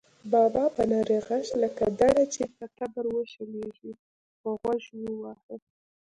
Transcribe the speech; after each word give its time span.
بابا 0.31 0.65
په 0.75 0.83
نري 0.91 1.17
غږ 1.27 1.45
لکه 1.63 1.83
دړه 1.99 2.23
چې 2.33 2.43
په 2.55 2.65
تبر 2.77 3.05
وشلېږي، 3.15 3.91
په 4.39 4.49
غوږ 4.59 4.83
وواهه. 4.91 5.55